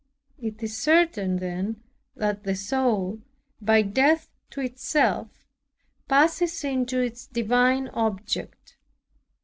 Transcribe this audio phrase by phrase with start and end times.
[0.39, 1.83] It is certain then
[2.15, 3.21] that the soul,
[3.61, 5.45] by death to itself,
[6.07, 8.77] passes into its divine Object.